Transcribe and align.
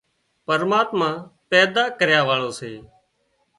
پرماتما 0.47 1.09
پيدا 1.49 1.83
ڪريا 1.99 2.21
واۯو 2.27 2.49
سي 2.59 2.71